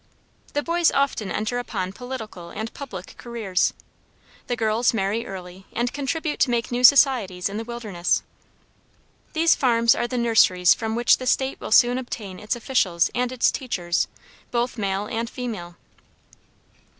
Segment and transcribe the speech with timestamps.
[0.53, 3.71] The boys often enter upon political and public careers.
[4.47, 8.23] The girls marry early, and contribute to make new societies in the wilderness.
[9.33, 13.31] These farms are the nurseries from which the State will soon obtain its officials and
[13.31, 14.07] its teachers,
[14.49, 15.75] both male and female.